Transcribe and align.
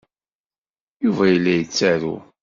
Yuba 1.03 1.25
yella 1.31 1.53
yettaru. 1.55 2.15